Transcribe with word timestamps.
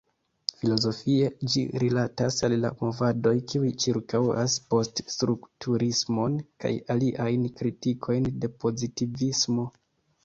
Filozofie, 0.59 1.27
ĝi 1.55 1.61
rilatas 1.83 2.37
al 2.47 2.55
la 2.61 2.71
movadoj 2.79 3.33
kiuj 3.51 3.69
ĉirkaŭas 3.85 4.57
post-strukturismon 4.75 6.41
kaj 6.65 6.73
aliajn 6.97 7.47
kritikojn 7.61 8.31
de 8.43 8.55
pozitivismo. 8.65 9.71